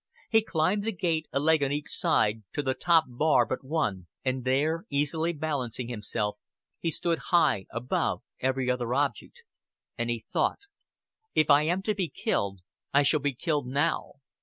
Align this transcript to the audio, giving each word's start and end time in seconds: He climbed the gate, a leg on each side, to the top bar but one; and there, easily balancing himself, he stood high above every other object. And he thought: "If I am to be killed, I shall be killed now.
He 0.31 0.41
climbed 0.41 0.83
the 0.83 0.91
gate, 0.91 1.27
a 1.31 1.39
leg 1.39 1.63
on 1.63 1.71
each 1.71 1.89
side, 1.89 2.41
to 2.53 2.63
the 2.63 2.73
top 2.73 3.03
bar 3.07 3.45
but 3.45 3.63
one; 3.63 4.07
and 4.25 4.43
there, 4.43 4.87
easily 4.89 5.31
balancing 5.31 5.89
himself, 5.89 6.39
he 6.79 6.89
stood 6.89 7.19
high 7.29 7.67
above 7.69 8.23
every 8.39 8.67
other 8.67 8.95
object. 8.95 9.43
And 9.99 10.09
he 10.09 10.25
thought: 10.27 10.61
"If 11.35 11.51
I 11.51 11.67
am 11.67 11.83
to 11.83 11.93
be 11.93 12.09
killed, 12.09 12.61
I 12.91 13.03
shall 13.03 13.19
be 13.19 13.35
killed 13.35 13.67
now. 13.67 14.13